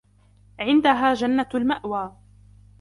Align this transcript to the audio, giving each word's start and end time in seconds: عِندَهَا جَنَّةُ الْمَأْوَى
عِندَهَا 0.59 1.13
جَنَّةُ 1.13 1.49
الْمَأْوَى 1.55 2.15